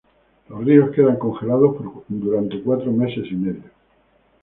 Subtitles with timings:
[0.49, 1.93] Los ríos quedan congelados por
[2.63, 3.69] cuatro meses y medio.